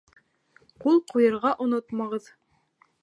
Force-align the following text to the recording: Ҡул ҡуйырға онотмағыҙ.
Ҡул 0.85 0.97
ҡуйырға 1.13 1.53
онотмағыҙ. 1.67 2.31